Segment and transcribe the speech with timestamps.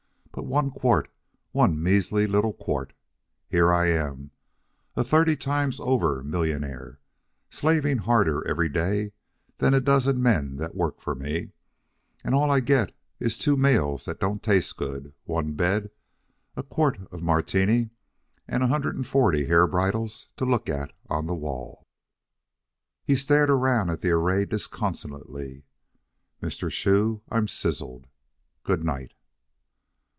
[0.33, 1.11] But one quart
[1.51, 2.93] one measly little quart!
[3.49, 4.31] Here I am,
[4.95, 7.01] a thirty times over millionaire,
[7.49, 9.11] slaving harder every day
[9.57, 11.51] than any dozen men that work for me,
[12.23, 15.91] and all I get is two meals that don't taste good, one bed,
[16.55, 17.89] a quart of Martini,
[18.47, 21.85] and a hundred and forty hair bridles to look at on the wall."
[23.03, 25.63] He stared around at the array disconsolately.
[26.41, 26.71] "Mr.
[26.71, 28.07] Shoe, I'm sizzled.
[28.63, 29.13] Good night."